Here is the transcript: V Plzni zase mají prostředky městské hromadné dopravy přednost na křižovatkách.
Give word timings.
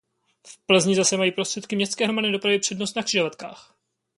V 0.47 0.65
Plzni 0.65 0.95
zase 0.95 1.17
mají 1.17 1.31
prostředky 1.31 1.75
městské 1.75 2.03
hromadné 2.05 2.31
dopravy 2.31 2.59
přednost 2.59 2.95
na 2.95 3.03
křižovatkách. 3.03 3.75